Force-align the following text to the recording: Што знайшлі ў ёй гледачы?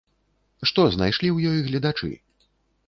Што 0.71 0.87
знайшлі 0.95 1.27
ў 1.31 1.37
ёй 1.55 1.59
гледачы? 1.69 2.13